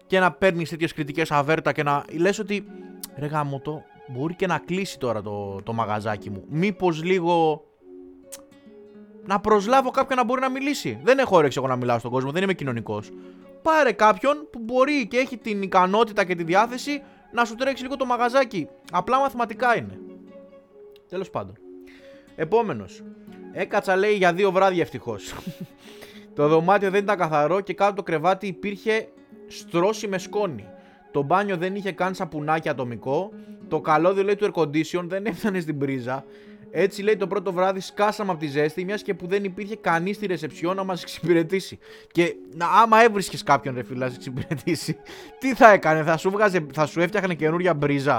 [0.07, 2.67] Και να παίρνεις τέτοιες κριτικές αβέρτα και να λες ότι
[3.17, 6.45] ρε γάμο το, μπορεί και να κλείσει τώρα το, το μαγαζάκι μου.
[6.49, 7.65] Μήπως λίγο
[9.27, 11.01] να προσλάβω κάποιον να μπορεί να μιλήσει.
[11.03, 13.11] Δεν έχω όρεξη εγώ να μιλάω στον κόσμο, δεν είμαι κοινωνικός
[13.65, 17.97] πάρε κάποιον που μπορεί και έχει την ικανότητα και τη διάθεση να σου τρέξει λίγο
[17.97, 18.69] το μαγαζάκι.
[18.93, 19.99] Απλά μαθηματικά είναι.
[21.09, 21.55] Τέλος πάντων.
[22.37, 23.03] Επόμενος.
[23.53, 25.35] Έκατσα λέει για δύο βράδια ευτυχώς.
[26.37, 29.09] το δωμάτιο δεν ήταν καθαρό και κάτω το κρεβάτι υπήρχε
[29.47, 30.67] στρώση με σκόνη.
[31.11, 33.33] Το μπάνιο δεν είχε καν σαπουνάκι ατομικό.
[33.69, 36.25] Το καλώδιο λέει του air condition δεν έφτανε στην πρίζα.
[36.77, 40.17] Έτσι λέει το πρώτο βράδυ σκάσαμε από τη ζέστη, μιας και που δεν υπήρχε κανείς
[40.17, 41.79] στη ρεσεψιό να μας εξυπηρετήσει.
[42.13, 44.97] Και να, άμα έβρισκες κάποιον ρε φίλε να σε εξυπηρετήσει,
[45.41, 48.17] τι θα έκανε, θα σου, βγάζε, θα σου έφτιαχνε καινούρια μπρίζα.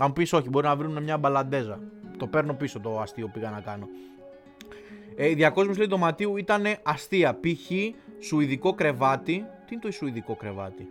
[0.00, 1.80] Αν μου πεις όχι, μπορεί να βρουν μια μπαλαντέζα.
[2.16, 3.88] Το παίρνω πίσω το αστείο που πήγα να κάνω.
[5.16, 7.34] Ε, η διακόσμηση λέει δωματίου ήταν αστεία.
[7.34, 7.70] Π.χ.
[8.18, 9.44] σουηδικό κρεβάτι.
[9.66, 10.88] Τι είναι το σουηδικό κρεβάτι;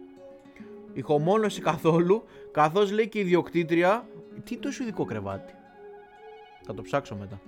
[0.94, 2.24] Ηχομόνωση καθόλου.
[2.52, 4.08] Καθώς λέει και η ιδιοκτήτρια.
[4.44, 5.54] Τι είναι το σουηδικό κρεβάτι;
[6.68, 7.42] Θα το ψάξω μετά.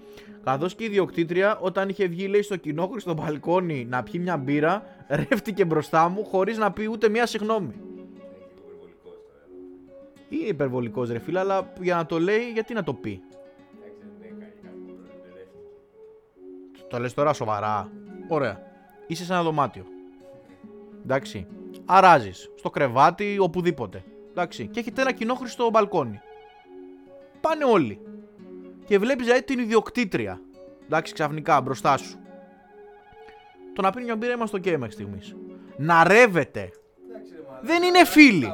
[0.43, 4.37] Καθώς και η ιδιοκτήτρια, όταν είχε βγει, λέει, στο κοινόχρηστο στο μπαλκόνι να πιει μια
[4.37, 7.73] μπύρα, ρεύτηκε μπροστά μου χωρίς να πει ούτε μια συγγνώμη.
[10.29, 13.21] Είναι υπερβολικός ρε φίλε, αλλά για να το λέει, γιατί να το πει;
[16.89, 17.91] Το λες τώρα σοβαρά.
[18.27, 18.61] Ωραία.
[19.07, 19.85] Είσαι σε ένα δωμάτιο.
[21.03, 21.47] Εντάξει.
[21.85, 22.49] Αράζεις.
[22.55, 24.03] Στο κρεβάτι, οπουδήποτε.
[24.29, 24.67] Εντάξει.
[24.67, 26.19] Και έχετε ένα κοινό χρηστό μπαλκόνι.
[27.41, 28.01] Πάνε όλοι.
[28.89, 30.41] Και βλέπεις δηλαδή την ιδιοκτήτρια.
[30.85, 32.19] Εντάξει, ξαφνικά μπροστά σου.
[33.73, 35.35] Το να πίνει μια μπύρα είμαστε ok μέχρι στιγμής.
[35.77, 36.69] Να ρεύεται.
[37.61, 38.53] Δεν είναι φίλοι.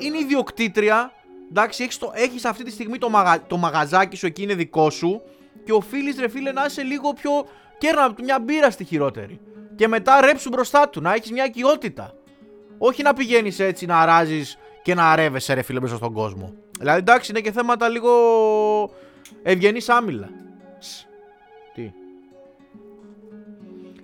[0.00, 1.12] Είναι ιδιοκτήτρια.
[1.50, 4.90] Εντάξει, έχεις, το, έχεις αυτή τη στιγμή το, μαγα, το μαγαζάκι σου εκεί είναι δικό
[4.90, 5.22] σου
[5.64, 7.30] και οφείλεις ρε φίλε να είσαι λίγο πιο
[7.78, 9.40] κέρνα του μια μπύρα στη χειρότερη.
[9.76, 12.14] Και μετά ρέψου μπροστά του, να έχεις μια οικειότητα.
[12.78, 14.42] Όχι να πηγαίνεις έτσι να αράζει
[14.82, 16.54] και να αρεύεσαι ρε φίλε μέσα στον κόσμο.
[16.78, 18.10] Δηλαδή εντάξει είναι και θέματα λίγο
[19.42, 20.28] ευγενή άμυλα.
[21.74, 21.92] Τι.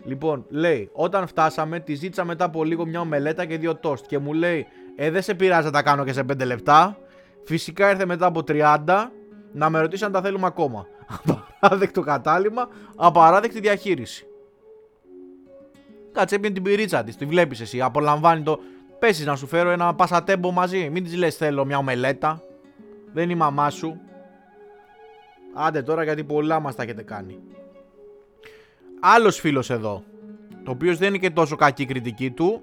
[0.04, 4.06] Λοιπόν, λέει, όταν φτάσαμε, τη ζήτησα μετά από λίγο μια ομελέτα και δύο τόστ.
[4.06, 4.66] Και μου λέει,
[5.00, 6.98] Ε, δεν σε πειράζει να τα κάνω και σε 5 λεπτά.
[7.44, 9.10] Φυσικά ήρθε μετά από 30
[9.52, 10.86] να με ρωτήσει αν τα θέλουμε ακόμα.
[11.60, 14.26] Απαράδεκτο κατάλημα, απαράδεκτη διαχείριση.
[16.12, 17.80] Κάτσε έπινε την πυρίτσα της, τη βλέπεις εσύ.
[17.80, 18.58] Απολαμβάνει το.
[18.98, 20.90] Πέσεις να σου φέρω ένα πασατέμπο μαζί.
[20.90, 22.42] Μην της λες θέλω μια ομελέτα.
[23.12, 24.00] Δεν είναι η μαμά σου.
[25.54, 27.38] Άντε τώρα γιατί πολλά μας τα έχετε κάνει.
[29.00, 30.04] Άλλος φίλος εδώ.
[30.64, 32.62] Το οποίος δεν είναι και τόσο κακή κριτική του.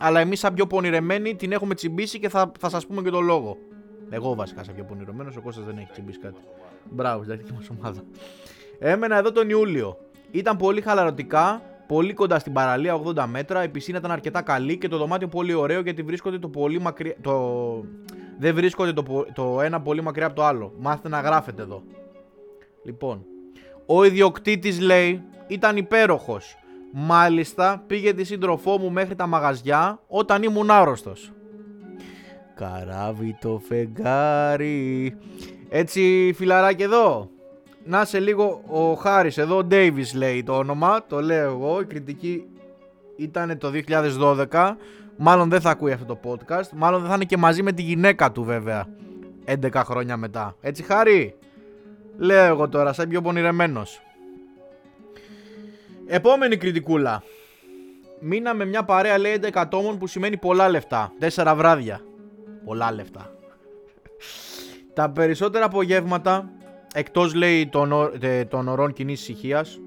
[0.00, 3.20] Αλλά εμείς, σαν πιο πονηρεμένοι, την έχουμε τσιμπήσει και θα, θα σας πούμε και το
[3.20, 3.56] λόγο.
[4.10, 6.40] Εγώ βασικά σαν πιο πονηρωμένο, ο Κώστας δεν έχει τσιμπήσει κάτι.
[6.90, 8.00] Μπράβο, στην αρχική μας ομάδα.
[8.78, 9.96] Έμενα εδώ τον Ιούλιο.
[10.30, 13.64] Ήταν πολύ χαλαρωτικά, πολύ κοντά στην παραλία 80 μέτρα.
[13.64, 17.14] Η πισίνα ήταν αρκετά καλή και το δωμάτιο πολύ ωραίο γιατί βρίσκονται το πολύ μακριά.
[17.20, 17.84] Το...
[18.38, 19.26] Δεν βρίσκονται το...
[19.32, 20.72] το ένα πολύ μακριά από το άλλο.
[20.78, 21.82] Μάθετε να γράφετε εδώ.
[22.86, 23.24] Λοιπόν,
[23.86, 26.56] ο ιδιοκτήτης λέει ήταν υπέροχος.
[26.92, 31.32] Μάλιστα πήγε τη σύντροφό μου μέχρι τα μαγαζιά όταν ήμουν άρρωστος.
[32.54, 35.16] Καράβι το φεγγάρι.
[35.68, 37.30] Έτσι φιλαράκι εδώ.
[37.84, 41.84] Να σε λίγο ο Χάρης εδώ, ο Davis λέει το όνομα, το λέω εγώ, η
[41.84, 42.44] κριτική
[43.16, 43.70] ήταν το
[44.50, 44.76] 2012,
[45.16, 47.82] μάλλον δεν θα ακούει αυτό το podcast, μάλλον δεν θα είναι και μαζί με τη
[47.82, 48.86] γυναίκα του βέβαια,
[49.44, 50.56] 11 χρόνια μετά.
[50.60, 51.34] Έτσι Χάρη,
[52.16, 54.00] λέω εγώ τώρα, σαν πιο πονηρεμένος.
[56.06, 57.22] Επόμενη κριτικούλα.
[58.20, 62.00] Μείναμε μια παρέα λέει 11 ατόμων που σημαίνει πολλά λεφτά, 4 βράδια.
[62.64, 63.30] Πολλά λεφτά.
[64.94, 66.50] Τα περισσότερα απογεύματα,
[66.94, 67.92] εκτός λέει των,
[68.48, 69.80] των ωρών κοινής ησυχίας,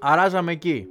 [0.00, 0.86] αράζαμε εκεί.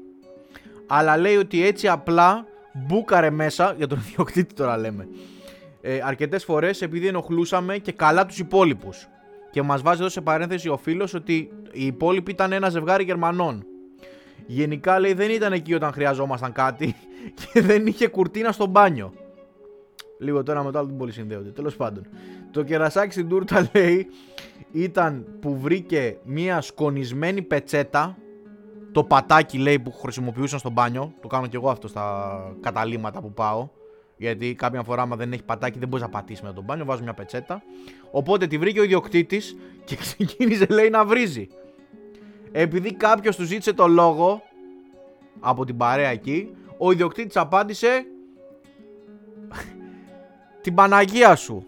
[0.87, 5.07] Αλλά λέει ότι έτσι απλά μπούκαρε μέσα, για τον ιδιοκτήτη τώρα λέμε,
[5.81, 9.07] ε, αρκετές φορές επειδή ενοχλούσαμε και καλά τους υπόλοιπους.
[9.51, 13.65] Και μας βάζει εδώ σε παρένθεση ο φίλος ότι οι υπόλοιποι ήταν ένα ζευγάρι Γερμανών.
[14.45, 16.95] Γενικά λέει δεν ήταν εκεί όταν χρειαζόμασταν κάτι
[17.53, 19.13] και δεν είχε κουρτίνα στο μπάνιο.
[20.19, 21.49] Λίγο τώρα με το άλλο δεν πολύ συνδέονται.
[21.49, 22.07] Τέλος πάντων.
[22.51, 24.07] Το κερασάκι στην τούρτα λέει
[24.71, 28.17] ήταν που βρήκε μια σκονισμένη πετσέτα.
[28.91, 31.13] Το πατάκι λέει που χρησιμοποιούσαν στο μπάνιο.
[31.21, 33.69] Το κάνω και εγώ αυτό στα καταλήματα που πάω.
[34.19, 36.85] Γιατί κάποια φορά, άμα δεν έχει πατάκι, δεν μπορείς να πατήσεις με τον μπάνιο.
[36.85, 37.63] Βάζω μια πετσέτα.
[38.11, 39.55] Οπότε τη βρήκε ο ιδιοκτήτης
[39.85, 41.47] και ξεκίνησε, λέει, να βρίζει.
[42.51, 44.41] Επειδή κάποιος του ζήτησε το λόγο
[45.39, 48.05] από την παρέα εκεί, ο ιδιοκτήτης απάντησε
[50.61, 51.65] την Παναγία σου.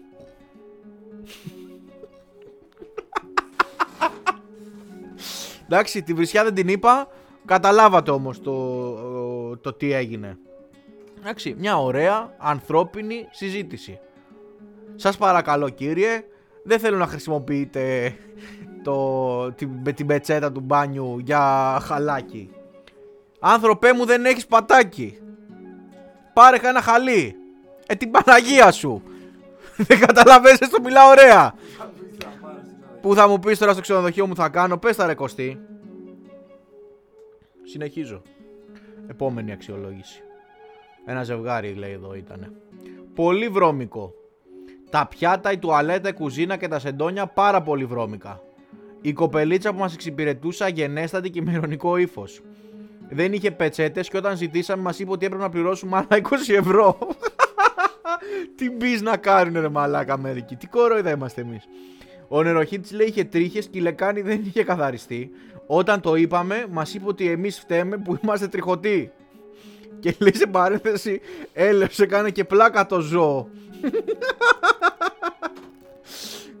[5.64, 7.08] Εντάξει, τη βρισιά δεν την είπα.
[7.44, 10.38] Καταλάβατε όμως το, το τι έγινε.
[11.22, 13.98] Εντάξει, μια ωραία ανθρώπινη συζήτηση.
[14.94, 16.24] Σας παρακαλώ κύριε,
[16.64, 18.14] δεν θέλω να χρησιμοποιείτε
[18.82, 22.50] το, την, την πετσέτα του μπάνιου για χαλάκι.
[23.40, 25.18] Άνθρωπέ μου δεν έχεις πατάκι.
[26.32, 27.36] Πάρε ένα χαλί.
[27.86, 29.02] Ε, την Παναγία σου.
[29.76, 31.54] Δεν καταλαβαίνεις, το μιλάω ωραία.
[33.00, 35.60] Πού θα μου πεις τώρα στο ξενοδοχείο μου θα κάνω, πες τα ρε Κωστή.
[37.62, 38.22] Συνεχίζω.
[39.06, 40.22] Επόμενη αξιολόγηση.
[41.04, 42.52] Ένα ζευγάρι λέει εδώ ήτανε.
[43.14, 44.14] Πολύ βρώμικο.
[44.90, 48.42] Τα πιάτα, η τουαλέτα, η κουζίνα και τα σεντόνια πάρα πολύ βρώμικα.
[49.00, 52.40] Η κοπελίτσα που μας εξυπηρετούσε αγενέστατη και με ηρωνικό ύφος.
[53.08, 56.98] Δεν είχε πετσέτες και όταν ζητήσαμε μας είπε ότι έπρεπε να πληρώσουμε άλλα 20 ευρώ.
[58.56, 60.56] Τι μπεις να κάνουν ρε μαλάκα μερικοί.
[60.56, 61.68] Τι κορόιδα είμαστε εμείς.
[62.28, 65.30] Ο νεροχύτη λέει είχε τρίχες και η λεκάνη δεν είχε καθαριστεί.
[65.66, 69.12] Όταν το είπαμε, μας είπε ότι εμείς φταίμε που είμαστε τριχωτοί.
[70.02, 71.20] Και λέει σε παρένθεση,
[71.52, 73.48] έλεψε κάνε και πλάκα το ζώο.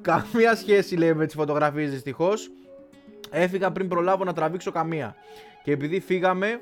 [0.00, 2.50] Καμία σχέση λέει με τις φωτογραφίες δυστυχώς.
[3.30, 5.16] Έφυγα πριν προλάβω να τραβήξω καμία.
[5.62, 6.60] Και επειδή φύγαμε,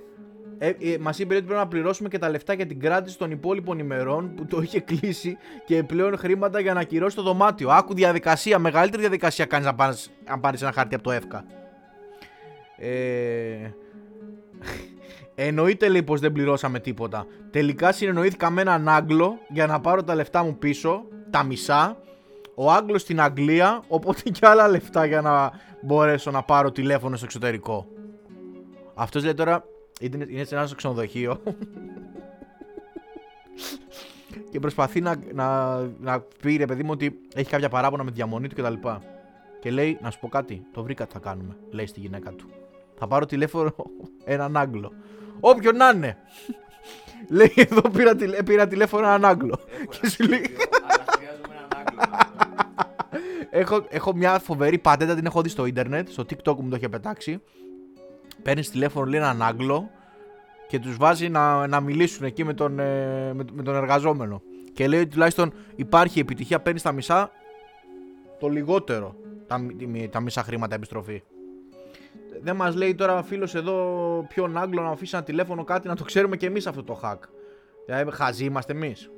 [0.58, 3.30] ε, ε, μας είπε ότι πρέπει να πληρώσουμε και τα λεφτά για την κράτηση των
[3.30, 7.70] υπόλοιπων ημερών που το είχε κλείσει και πλέον χρήματα για να ακυρώσει το δωμάτιο.
[7.70, 9.66] Άκου διαδικασία, μεγαλύτερη διαδικασία κάνεις
[10.24, 11.44] αν πάρεις ένα χάρτη από το ΕΦΚΑ.
[12.76, 13.70] Ε,
[15.46, 17.26] εννοείται λέει πως δεν πληρώσαμε τίποτα.
[17.50, 21.96] Τελικά συνεννοήθηκα με έναν Άγγλο για να πάρω τα λεφτά μου πίσω, τα μισά.
[22.54, 25.50] Ο Άγγλος στην Αγγλία, οπότε και άλλα λεφτά για να
[25.80, 27.86] μπορέσω να πάρω τηλέφωνο στο εξωτερικό.
[28.94, 29.64] Αυτός λέει τώρα
[30.00, 31.42] είναι, είναι σε ένα ξενοδοχείο
[34.50, 38.16] και προσπαθεί να, να, να πει ρε παιδί μου ότι έχει κάποια παράπονα με τη
[38.16, 38.72] διαμονή του κτλ.
[38.72, 38.90] Και,
[39.60, 42.48] και λέει, να σου πω κάτι, το βρήκα τι θα κάνουμε, λέει στη γυναίκα του.
[42.94, 43.74] Θα πάρω τηλέφωνο
[44.24, 44.92] έναν Άγγλο.
[45.40, 46.16] Όποιον να είναι.
[47.28, 49.58] λέει εδώ πήρα, πήρα τηλέφωνο έναν Άγγλο.
[49.90, 50.56] και σου λέει.
[53.50, 56.88] έχω, έχω μια φοβερή πατέντα, την έχω δει στο ίντερνετ, στο TikTok μου το είχε
[56.88, 57.42] πετάξει.
[58.42, 59.90] Παίρνεις τηλέφωνο, λέει έναν Άγγλο
[60.68, 64.42] και τους βάζει να, να μιλήσουν εκεί με τον, ε, με, με, τον εργαζόμενο.
[64.72, 67.30] Και λέει ότι τουλάχιστον υπάρχει επιτυχία, παίρνεις τα μισά,
[68.38, 69.60] το λιγότερο τα,
[70.10, 71.22] τα μισά χρήματα επιστροφή.
[72.42, 75.96] Δεν μας λέει τώρα ο φίλος εδώ ποιον Άγγλο να αφήσει ένα τηλέφωνο κάτι να
[75.96, 77.18] το ξέρουμε και εμείς αυτό το hack.
[77.86, 79.10] Δηλαδή, χαζοί είμαστε εμείς.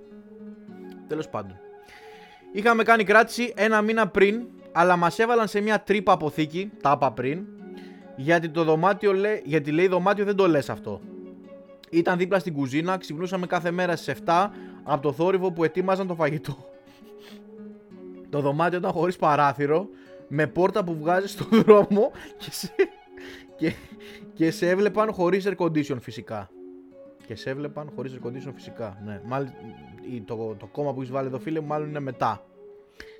[1.06, 1.58] Τέλος πάντων.
[2.52, 7.12] Είχαμε κάνει κράτηση ένα μήνα πριν, αλλά μας έβαλαν σε μια τρύπα αποθήκη, τα είπα
[7.12, 7.46] πριν,
[8.16, 11.00] γιατί το δωμάτιο λέει, γιατί λέει δωμάτιο δεν το λες αυτό.
[11.90, 14.48] Ήταν δίπλα στην κουζίνα, ξυπνούσαμε κάθε μέρα στις 7
[14.82, 16.56] από το θόρυβο που ετοίμαζαν το φαγητό.
[18.30, 19.88] το δωμάτιο ήταν χωρίς παράθυρο,
[20.28, 22.74] με πόρτα που βγάζει στον δρόμο και σε,
[23.62, 23.72] και,
[24.32, 26.50] και σε έβλεπαν χωρίς air condition φυσικά.
[27.26, 29.00] Και σε έβλεπαν χωρίς air condition φυσικά.
[29.04, 29.20] Ναι.
[29.24, 29.52] Μάλλον,
[30.24, 32.44] το, το κόμμα που έχεις βάλει εδώ φίλε μου μάλλον είναι μετά.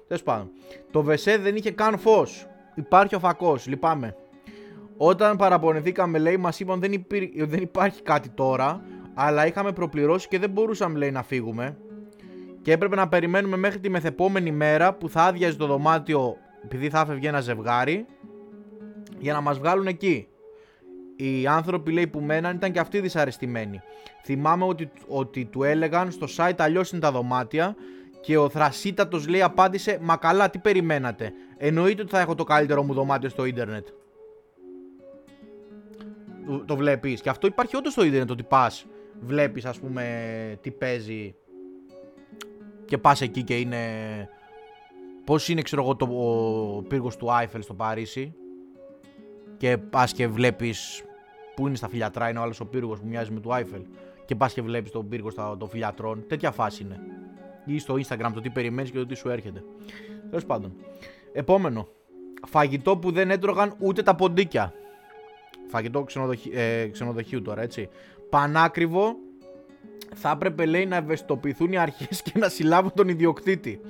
[0.06, 0.50] Τέλος πάντων.
[0.90, 2.46] Το βεσέ δεν είχε καν φως.
[2.74, 3.66] Υπάρχει ο φακός.
[3.66, 4.16] Λυπάμαι.
[4.96, 10.50] Όταν παραπονηθήκαμε, λέει, μας είπαν δεν, δεν υπάρχει κάτι τώρα, αλλά είχαμε προπληρώσει και δεν
[10.50, 11.76] μπορούσαμε, λέει, να φύγουμε.
[12.62, 17.00] Και έπρεπε να περιμένουμε μέχρι τη μεθεπόμενη μέρα που θα άδειαζε το δωμάτιο επειδή θα
[17.00, 18.06] έφευγε ένα ζευγάρι
[19.18, 20.26] για να μας βγάλουν εκεί.
[21.16, 23.80] Οι άνθρωποι λέει που μέναν ήταν και αυτοί δυσαρεστημένοι.
[24.24, 27.76] Θυμάμαι ότι, ότι του έλεγαν στο site αλλιώς είναι τα δωμάτια
[28.20, 32.82] και ο Θρασίτατος λέει απάντησε Μα καλά τι περιμένατε Εννοείται ότι θα έχω το καλύτερο
[32.82, 33.86] μου δωμάτιο στο ίντερνετ
[36.66, 37.20] το βλέπεις.
[37.20, 38.86] Και αυτό υπάρχει όντως στο ίντερνετ ότι πας,
[39.20, 41.34] βλέπεις ας πούμε τι παίζει
[42.84, 43.78] και πας εκεί και είναι...
[45.24, 48.34] Πώς είναι ξέρω εγώ το, ο πύργος του Άιφελ στο Παρίσι
[49.62, 51.02] και πας και βλέπεις
[51.54, 53.82] που είναι στα φιλιατρά, είναι ο άλλος ο πύργος που μοιάζει με του Άιφελ
[54.24, 56.24] και πας και βλέπεις τον πύργο στα, των φιλιατρών.
[56.28, 57.00] Τέτοια φάση είναι.
[57.64, 59.64] Ή στο Instagram το τι περιμένεις και το τι σου έρχεται.
[60.28, 60.74] Τέλος πάντων.
[61.32, 61.88] Επόμενο.
[62.46, 64.74] Φαγητό που δεν έτρωγαν ούτε τα ποντίκια.
[65.68, 66.06] Φαγητό
[66.52, 67.88] ε, ξενοδοχείου τώρα, έτσι.
[68.30, 69.14] Πανάκριβο.
[70.14, 73.80] Θα έπρεπε, λέει, να ευαισθητοποιηθούν οι αρχές και να συλλάβουν τον ιδιοκτήτη.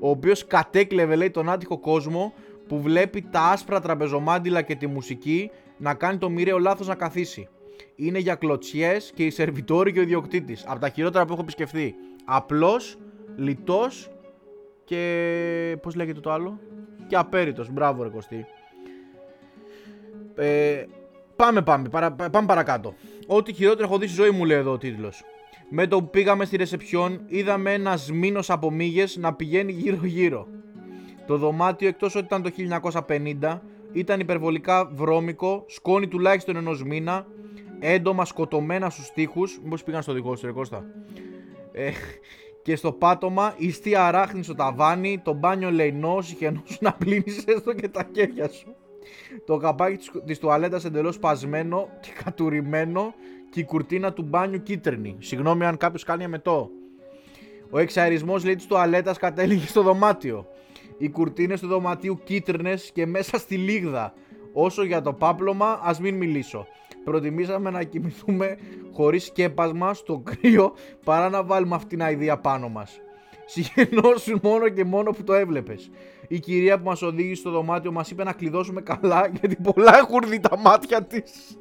[0.00, 2.32] Ο οποίος κατέκλεβε, λέει, τον άτυχο κόσμο
[2.70, 7.48] που βλέπει τα άσπρα τραπεζομάντιλα και τη μουσική να κάνει το μοιραίο λάθος να καθίσει.
[7.96, 10.64] Είναι για κλωτσιές και οι σερβιτόροι και ο ιδιοκτήτης.
[10.66, 11.94] Από τα χειρότερα που έχω επισκεφθεί.
[12.24, 12.98] Απλός,
[13.36, 14.10] λιτός
[14.84, 15.76] και...
[15.82, 16.58] πώς λέγεται το άλλο;
[17.06, 17.70] Και απέριτος.
[17.70, 18.46] Μπράβο ρε Κωστή.
[20.34, 20.84] Ε,
[21.36, 22.94] Πάμε, πάμε, παρα, πάμε παρακάτω.
[23.26, 25.22] Ό,τι χειρότερο έχω δει στη ζωή μου, λέει εδώ ο τίτλος.
[25.70, 30.46] Με το που πήγαμε στη ρεσεψιόν, είδαμε ένας μήνος από μύγες να πηγαίνει γύρω-γύρω.
[31.30, 32.50] Το δωμάτιο, εκτός ότι ήταν το
[33.40, 33.60] 1950,
[33.92, 37.26] ήταν υπερβολικά βρώμικο, σκόνη τουλάχιστον ενός μήνα,
[37.80, 39.42] έντομα σκοτωμένα στους τοίχου.
[39.62, 40.84] Μήπως πήγαν στο δικό σου, Κώστα;
[41.72, 41.90] Ε,
[42.62, 47.88] και στο πάτωμα, ιστή αράχνη στο ταβάνι, το μπάνιο λεϊνό, είχε να πλύνεις έστω και
[47.88, 48.74] τα κέρια σου
[49.46, 53.14] το καπάκι της τουαλέτας εντελώς σπασμένο και κατουρημένο
[53.50, 55.16] και η κουρτίνα του μπάνιου κίτρινη.
[55.18, 56.70] Συγγνώμη αν κάποιος κάνει αμετό.
[57.70, 60.46] Ο εξαερισμός λέει της τουαλέτας κατέληγε στο δωμάτιο.
[61.02, 64.12] Οι κουρτίνες του δωματίου κίτρινες και μέσα στη λίγδα.
[64.52, 66.66] Όσο για το πάπλωμα ας μην μιλήσω.
[67.04, 68.58] Προτιμήσαμε να κοιμηθούμε
[68.92, 70.72] χωρίς σκέπασμα στο κρύο
[71.04, 73.00] παρά να βάλουμε αυτήν την αηδία πάνω μας.
[73.44, 75.90] Συγενώσουν μόνο και μόνο που το έβλεπες.
[76.28, 80.20] Η κυρία που μας οδήγησε στο δωμάτιο μας είπε να κλειδώσουμε καλά γιατί πολλά έχουν
[80.26, 81.58] δει τα μάτια της.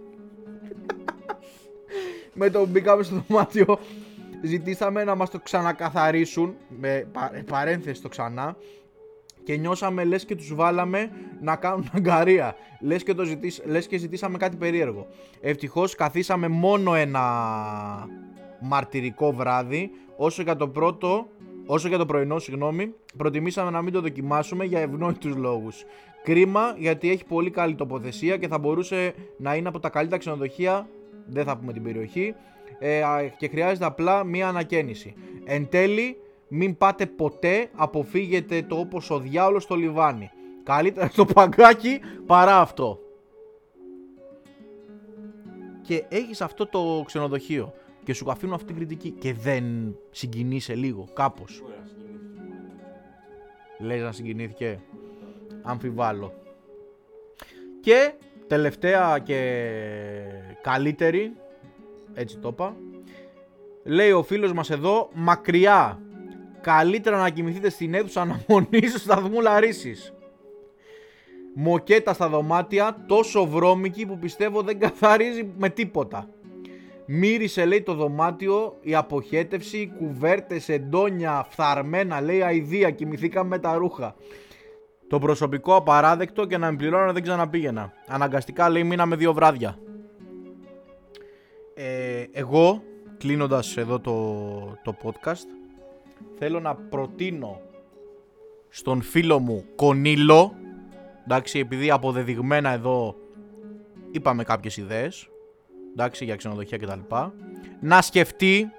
[2.33, 3.79] Με το που μπήκαμε στο δωμάτιο,
[4.43, 6.55] ζητήσαμε να μας το ξανακαθαρίσουν.
[6.79, 7.11] Με
[7.45, 8.55] παρένθεση το ξανά
[9.43, 11.09] και νιώσαμε λες και τους βάλαμε
[11.41, 12.55] να κάνουν αγκαρία.
[12.79, 15.07] Λες και, το ζητήσ, λες και ζητήσαμε κάτι περίεργο.
[15.41, 17.21] Ευτυχώς καθίσαμε μόνο ένα
[18.59, 21.27] μαρτυρικό βράδυ, όσο για το πρώτο,
[21.65, 25.83] όσο για το πρωινό, συγγνώμη, προτιμήσαμε να μην το δοκιμάσουμε για ευνόητους λόγους.
[26.23, 30.89] Κρίμα γιατί έχει πολύ καλή τοποθεσία και θα μπορούσε να είναι από τα καλύτερα ξενοδοχεία,
[31.25, 32.35] δεν θα πούμε την περιοχή,
[32.79, 33.01] ε,
[33.37, 35.13] και χρειάζεται απλά μία ανακαίνιση.
[35.45, 36.17] Εν τέλει,
[36.49, 40.31] μην πάτε ποτέ, αποφύγετε το όπως ο διάολος στο λιβάνι.
[40.63, 42.99] Καλύτερα στο παγκάκι παρά αυτό.
[45.81, 51.07] Και έχεις αυτό το ξενοδοχείο και σου αφήνουν αυτή την κριτική και δεν συγκινείσαι λίγο,
[51.13, 51.63] κάπως.
[53.79, 54.79] Λες να συγκινήθηκε.
[55.61, 56.33] Αμφιβάλλω.
[57.81, 58.13] Και
[58.47, 59.41] τελευταία και
[60.61, 61.33] καλύτερη,
[62.13, 62.75] έτσι το είπα,
[63.83, 66.01] λέει ο φίλος μας εδώ, μακριά
[66.61, 69.95] Καλύτερα να κοιμηθείτε στην αίθουσα αναμονή του σταθμού Λαρίση.
[71.53, 76.29] Μοκέτα στα δωμάτια, τόσο βρώμικη που πιστεύω δεν καθαρίζει με τίποτα.
[77.05, 84.15] Μύρισε λέει το δωμάτιο, η αποχέτευση, κουβέρτες, εντόνια, φθαρμένα, λέει αηδία, κοιμηθήκαμε με τα ρούχα.
[85.07, 87.93] Το προσωπικό απαράδεκτο και να με πληρώνω δεν ξαναπήγαινα.
[88.07, 89.77] Αναγκαστικά λέει μείναμε δύο βράδια.
[91.73, 92.83] Ε, εγώ,
[93.17, 94.13] κλείνοντας εδώ το,
[94.83, 95.58] το podcast,
[96.39, 97.61] θέλω να προτείνω
[98.69, 100.53] στον φίλο μου Κονίλο.
[101.23, 103.15] Εντάξει επειδή αποδεδειγμένα εδώ
[104.11, 105.29] είπαμε κάποιες ιδέες
[105.91, 107.15] εντάξει για ξενοδοχεία κτλ
[107.79, 108.71] να σκεφτεί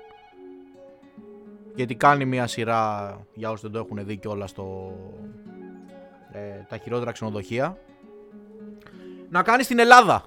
[1.74, 4.92] γιατί κάνει μια σειρά για όσοι δεν το έχουν δει όλα στο
[6.32, 7.78] ε, τα χειρότερα ξενοδοχεία
[9.28, 10.24] να κάνει στην Ελλάδα.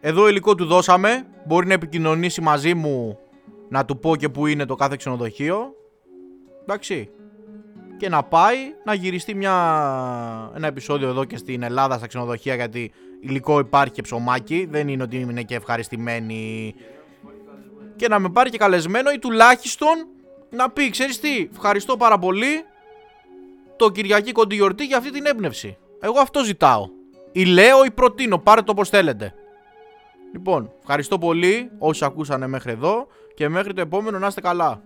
[0.00, 3.18] Εδώ υλικό του δώσαμε μπορεί να επικοινωνήσει μαζί μου
[3.68, 5.74] να του πω και που είναι το κάθε ξενοδοχείο
[6.66, 7.10] Εντάξει.
[7.96, 9.52] Και να πάει να γυριστεί μια,
[10.54, 14.66] ένα επεισόδιο εδώ και στην Ελλάδα στα ξενοδοχεία γιατί υλικό υπάρχει και ψωμάκι.
[14.70, 16.74] Δεν είναι ότι είναι και ευχαριστημένοι.
[17.96, 20.06] Και να με πάρει και καλεσμένο ή τουλάχιστον
[20.50, 22.64] να πει, ξέρεις τι, ευχαριστώ πάρα πολύ
[23.76, 25.76] το Κυριακή κοντή γιορτή για αυτή την έμπνευση.
[26.00, 26.88] Εγώ αυτό ζητάω.
[27.32, 29.34] Ή λέω ή προτείνω, πάρε το όπως θέλετε.
[30.32, 34.82] Λοιπόν, ευχαριστώ πολύ όσοι ακούσανε μέχρι εδώ και μέχρι το επόμενο να είστε καλά.